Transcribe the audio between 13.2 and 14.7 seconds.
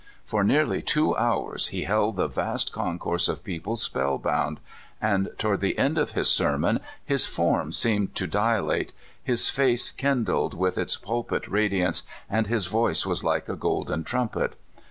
like a golden trumpet.